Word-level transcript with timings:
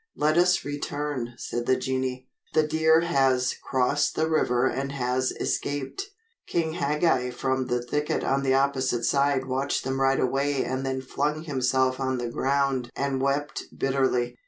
"Let 0.15 0.35
us 0.35 0.65
return," 0.65 1.35
said 1.37 1.67
the 1.67 1.75
genii. 1.75 2.27
"The 2.55 2.67
deer 2.67 3.01
has 3.01 3.53
crossed 3.61 4.15
the 4.15 4.27
river 4.27 4.65
and 4.65 4.91
has 4.93 5.29
escaped." 5.33 6.05
King 6.47 6.73
Hagag 6.73 7.33
from 7.35 7.67
the 7.67 7.83
thicket 7.83 8.23
on 8.23 8.41
the 8.41 8.55
opposite 8.55 9.03
side 9.05 9.45
watched 9.45 9.83
them 9.83 10.01
ride 10.01 10.19
away 10.19 10.63
and 10.65 10.83
then 10.83 11.03
flung 11.03 11.43
himself 11.43 11.99
on 11.99 12.17
the 12.17 12.31
ground 12.31 12.89
and 12.95 13.21
wept 13.21 13.65
bitterly. 13.77 14.37